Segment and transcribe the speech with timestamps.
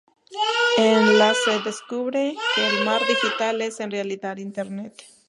[0.79, 4.95] En la se descubre que el Mar digital es en realidad Internet.